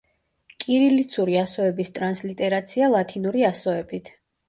კირილიცური 0.63 1.37
ასოების 1.43 1.95
ტრანსლიტერაცია 2.01 2.91
ლათინური 2.97 3.51
ასოებით. 3.55 4.15